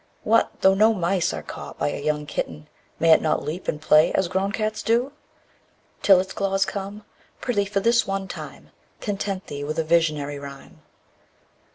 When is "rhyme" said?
10.39-10.81